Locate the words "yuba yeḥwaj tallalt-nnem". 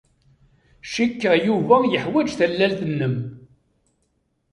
1.45-3.15